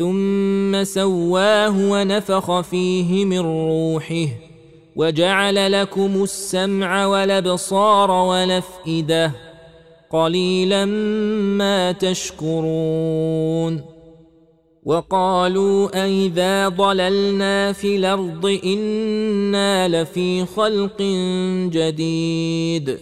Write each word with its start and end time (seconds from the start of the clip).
ثم 0.00 0.84
سواه 0.84 1.90
ونفخ 1.90 2.60
فيه 2.60 3.24
من 3.24 3.38
روحه 3.38 4.26
وجعل 4.96 5.72
لكم 5.72 6.22
السمع 6.22 7.06
والأبصار 7.06 8.10
والأفئدة 8.10 9.32
قليلا 10.10 10.84
ما 11.58 11.92
تشكرون 11.92 13.80
وقالوا 14.84 16.04
أإذا 16.04 16.68
ضللنا 16.68 17.72
في 17.72 17.96
الأرض 17.96 18.58
إنا 18.64 19.88
لفي 19.88 20.46
خلق 20.46 21.02
جديد 21.72 22.98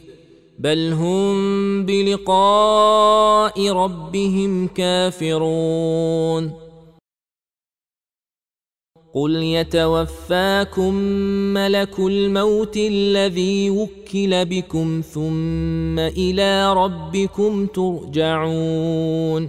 بل 0.58 0.92
هم 0.92 1.86
بلقاء 1.86 3.72
ربهم 3.72 4.66
كافرون 4.66 6.67
قل 9.18 9.34
يتوفاكم 9.34 10.94
ملك 11.54 11.98
الموت 11.98 12.76
الذي 12.76 13.70
وكل 13.70 14.44
بكم 14.44 15.02
ثم 15.14 15.98
إلى 15.98 16.72
ربكم 16.72 17.66
ترجعون 17.66 19.48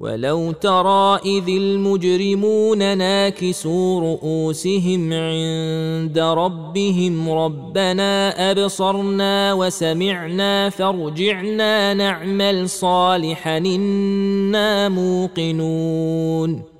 ولو 0.00 0.52
ترى 0.52 1.20
اذ 1.24 1.48
المجرمون 1.48 2.98
ناكسوا 2.98 4.00
رؤوسهم 4.00 5.12
عند 5.12 6.18
ربهم 6.18 7.30
ربنا 7.30 8.50
ابصرنا 8.50 9.52
وسمعنا 9.52 10.68
فارجعنا 10.68 11.94
نعمل 11.94 12.68
صالحا 12.68 13.58
أنا 13.58 14.88
موقنون 14.88 16.79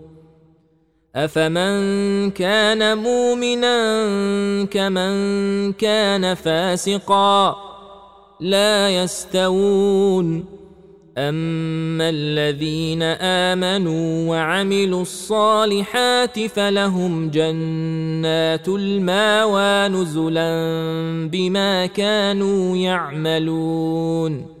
افمن 1.15 2.31
كان 2.31 2.97
مؤمنا 2.97 3.75
كمن 4.65 5.73
كان 5.73 6.33
فاسقا 6.35 7.55
لا 8.39 8.89
يستوون 9.03 10.45
اما 11.17 12.09
الذين 12.09 13.03
امنوا 13.51 14.29
وعملوا 14.29 15.01
الصالحات 15.01 16.39
فلهم 16.39 17.29
جنات 17.29 18.67
الماوى 18.67 19.87
نزلا 19.87 20.51
بما 21.31 21.85
كانوا 21.85 22.77
يعملون 22.77 24.60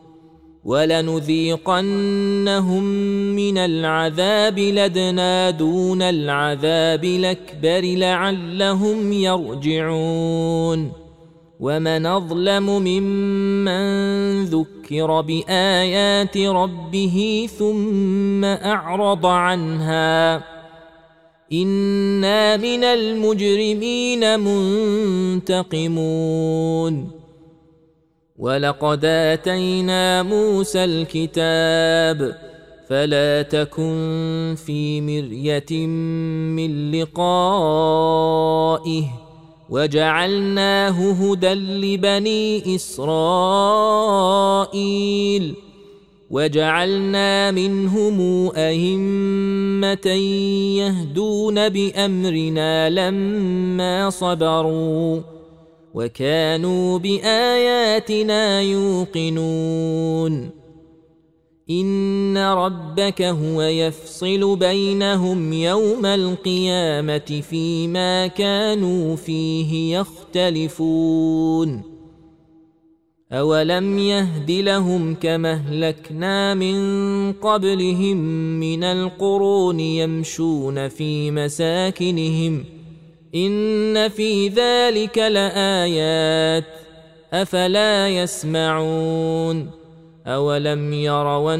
ولنذيقنهم 0.65 2.83
من 3.35 3.57
العذاب 3.57 4.59
لدنا 4.59 5.49
دون 5.49 6.01
العذاب 6.01 7.03
الأكبر 7.03 7.97
لعلهم 7.97 9.13
يرجعون. 9.13 10.91
ومن 11.59 12.05
أظلم 12.05 12.63
ممن 12.63 14.45
ذكر 14.45 15.21
بآيات 15.21 16.37
ربه 16.37 17.49
ثم 17.59 18.45
أعرض 18.45 19.25
عنها. 19.25 20.43
إنا 21.53 22.57
من 22.57 22.83
المجرمين 22.83 24.39
منتقمون. 25.39 27.20
ولقد 28.41 29.05
آتينا 29.05 30.23
موسى 30.23 30.83
الكتاب 30.83 32.37
فلا 32.89 33.41
تكن 33.41 34.55
في 34.65 35.01
مرية 35.01 35.87
من 36.57 36.91
لقائه 36.91 38.23
وجعلناه 39.69 41.11
هدى 41.11 41.53
لبني 41.53 42.75
إسرائيل 42.75 43.15
وجعلنا 46.31 47.51
منهم 47.51 48.49
أئمة 48.55 50.07
يهدون 50.77 51.69
بأمرنا 51.69 52.89
لما 52.89 54.09
صبروا 54.09 55.21
وكانوا 55.93 56.99
بآياتنا 56.99 58.61
يوقنون. 58.61 60.49
إن 61.69 62.37
ربك 62.37 63.21
هو 63.21 63.61
يفصل 63.61 64.55
بينهم 64.55 65.53
يوم 65.53 66.05
القيامة 66.05 67.41
فيما 67.49 68.27
كانوا 68.27 69.15
فيه 69.15 69.97
يختلفون. 69.97 71.81
أولم 73.31 73.99
يهد 73.99 74.51
لهم 74.51 75.15
كما 75.15 75.51
أهلكنا 75.51 76.53
من 76.53 77.33
قبلهم 77.33 78.17
من 78.59 78.83
القرون 78.83 79.79
يمشون 79.79 80.87
في 80.87 81.31
مساكنهم 81.31 82.63
ان 83.35 84.09
في 84.09 84.47
ذلك 84.47 85.17
لايات 85.17 86.65
افلا 87.33 88.09
يسمعون 88.09 89.81
أولم 90.27 90.93
يروا 90.93 91.55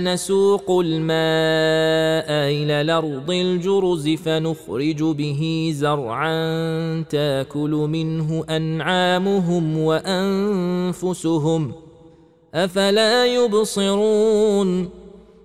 نسوق 0.00 0.80
الماء 0.80 2.30
إلى 2.30 2.80
الأرض 2.80 3.30
الجرز 3.30 4.08
فنخرج 4.08 5.02
به 5.02 5.72
زرعا 5.74 7.04
تاكل 7.10 7.70
منه 7.70 8.44
أنعامهم 8.50 9.78
وأنفسهم 9.78 11.72
أفلا 12.54 13.26
يبصرون 13.26 14.90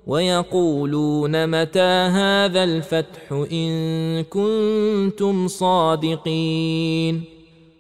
ويقولون 0.08 1.48
متى 1.48 2.10
هذا 2.12 2.64
الفتح 2.64 3.32
إن 3.52 4.24
كنتم 4.24 5.48
صادقين 5.48 7.24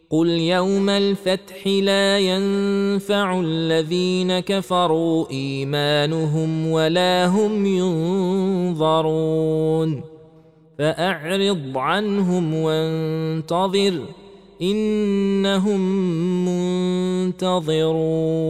قل 0.10 0.28
يوم 0.28 0.90
الفتح 0.90 1.68
لا 1.68 2.20
ينفع 2.20 3.40
الذين 3.40 4.40
كفروا 4.40 5.30
إيمانهم 5.31 6.68
ولا 6.68 7.25
هم 7.25 7.66
ينظرون 8.75 10.04
فأعرض 10.80 11.78
عنهم 11.78 12.54
وانتظر 12.54 14.02
إنهم 14.62 15.81
منتظرون 17.36 18.44